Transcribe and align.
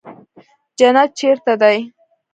جنت 0.79 1.09
چېرته 1.19 1.53
دى. 1.61 1.77